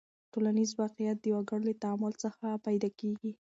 [0.33, 3.31] ټولنیز واقعیت د وګړو له تعامل څخه پیدا کېږي.